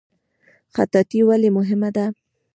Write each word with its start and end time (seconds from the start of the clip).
خطاطي 0.75 1.19
ولې 1.27 1.49
مهمه 1.57 1.89
ده؟ 1.95 2.05